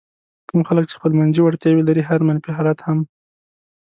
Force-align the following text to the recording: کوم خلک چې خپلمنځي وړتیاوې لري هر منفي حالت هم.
کوم 0.49 0.61
خلک 0.69 0.83
چې 0.89 0.95
خپلمنځي 0.99 1.39
وړتیاوې 1.43 1.83
لري 1.85 2.01
هر 2.09 2.19
منفي 2.27 2.51
حالت 2.57 2.79
هم. 2.87 2.99